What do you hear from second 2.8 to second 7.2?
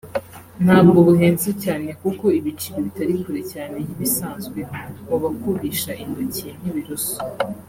bitari kure cyane y’ibisanzwe mu bakubisha intoki n’ibiroso